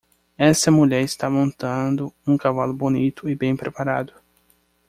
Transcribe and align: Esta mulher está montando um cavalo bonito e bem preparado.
Esta 0.39 0.71
mulher 0.71 1.01
está 1.03 1.29
montando 1.29 2.11
um 2.25 2.35
cavalo 2.35 2.73
bonito 2.73 3.29
e 3.29 3.35
bem 3.35 3.55
preparado. 3.55 4.13